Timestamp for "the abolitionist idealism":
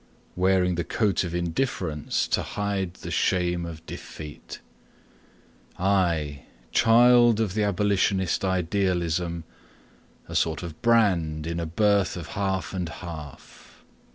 7.53-9.43